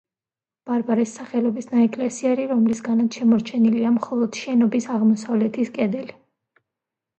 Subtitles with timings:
[0.69, 6.19] ბარბარეს სახელობის ნაეკლესიარი, რომლისგანაც შემორჩენილია მხოლოდ შენობის აღმოსავლეთის კედელი.